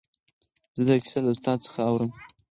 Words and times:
زه 0.75 0.81
دا 0.87 0.95
کیسه 1.03 1.19
له 1.23 1.29
استاد 1.33 1.57
څخه 1.65 1.79
اورم. 1.89 2.11